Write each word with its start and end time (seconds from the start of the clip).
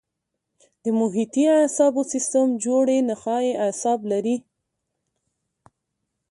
د 0.83 0.85
محیطي 0.99 1.43
اعصابو 1.59 2.01
سیستم 2.13 2.47
جوړې 2.65 2.97
نخاعي 3.09 3.51
اعصاب 3.65 3.99
لري. 4.11 4.35